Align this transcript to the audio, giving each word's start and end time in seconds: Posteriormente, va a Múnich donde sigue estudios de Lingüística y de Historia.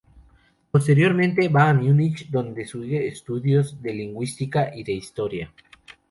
Posteriormente, 0.71 1.47
va 1.47 1.69
a 1.69 1.75
Múnich 1.75 2.25
donde 2.31 2.65
sigue 2.65 3.07
estudios 3.07 3.79
de 3.83 3.93
Lingüística 3.93 4.71
y 4.75 4.83
de 4.83 4.93
Historia. 4.93 5.53